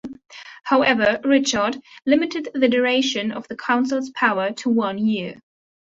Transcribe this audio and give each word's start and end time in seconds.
However, 0.63 1.19
Richard 1.23 1.79
limited 2.07 2.49
the 2.55 2.67
duration 2.67 3.31
of 3.31 3.47
the 3.49 3.55
Council's 3.55 4.09
powers 4.09 4.53
to 4.63 4.69
one 4.69 4.97
year. 4.97 5.39